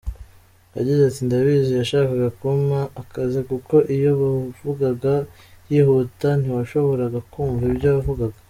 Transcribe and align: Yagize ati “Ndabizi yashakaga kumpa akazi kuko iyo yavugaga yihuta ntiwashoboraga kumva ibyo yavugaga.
Yagize 0.77 1.01
ati 1.05 1.21
“Ndabizi 1.27 1.71
yashakaga 1.79 2.27
kumpa 2.39 2.79
akazi 3.01 3.39
kuko 3.49 3.75
iyo 3.95 4.11
yavugaga 4.11 5.13
yihuta 5.71 6.29
ntiwashoboraga 6.39 7.19
kumva 7.33 7.63
ibyo 7.71 7.87
yavugaga. 7.95 8.37